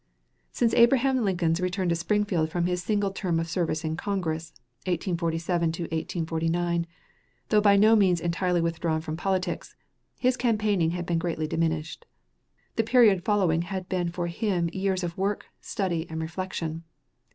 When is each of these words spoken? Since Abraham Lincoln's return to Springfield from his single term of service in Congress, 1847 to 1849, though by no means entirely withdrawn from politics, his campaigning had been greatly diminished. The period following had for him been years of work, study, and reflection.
Since 0.51 0.73
Abraham 0.73 1.23
Lincoln's 1.23 1.61
return 1.61 1.87
to 1.89 1.95
Springfield 1.95 2.49
from 2.49 2.65
his 2.65 2.81
single 2.81 3.11
term 3.11 3.39
of 3.39 3.47
service 3.47 3.83
in 3.83 3.95
Congress, 3.95 4.51
1847 4.87 5.71
to 5.73 5.83
1849, 5.83 6.87
though 7.49 7.61
by 7.61 7.75
no 7.75 7.95
means 7.95 8.19
entirely 8.19 8.61
withdrawn 8.61 8.99
from 9.01 9.15
politics, 9.15 9.75
his 10.17 10.37
campaigning 10.37 10.89
had 10.89 11.05
been 11.05 11.19
greatly 11.19 11.45
diminished. 11.45 12.07
The 12.77 12.83
period 12.83 13.23
following 13.23 13.61
had 13.61 13.85
for 14.11 14.25
him 14.25 14.65
been 14.65 14.73
years 14.73 15.03
of 15.03 15.15
work, 15.19 15.45
study, 15.61 16.09
and 16.09 16.19
reflection. 16.19 16.83